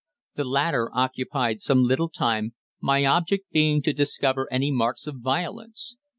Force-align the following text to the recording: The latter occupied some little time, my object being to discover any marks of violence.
The 0.33 0.45
latter 0.45 0.89
occupied 0.95 1.61
some 1.61 1.83
little 1.83 2.09
time, 2.09 2.55
my 2.79 3.05
object 3.05 3.51
being 3.51 3.83
to 3.83 3.93
discover 3.93 4.51
any 4.51 4.71
marks 4.71 5.05
of 5.05 5.17
violence. 5.17 5.99